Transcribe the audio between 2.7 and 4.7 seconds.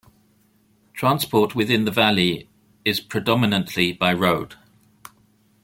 is predominantly by road.